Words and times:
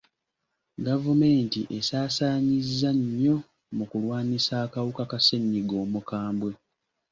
Gavumenti 0.85 1.61
esaasaanyizza 1.77 2.89
nnyo 2.97 3.35
mu 3.75 3.83
kulwanyisa 3.89 4.53
akawuka 4.65 5.03
ka 5.11 5.19
ssenyiga 5.21 5.75
omukambwe. 5.83 6.51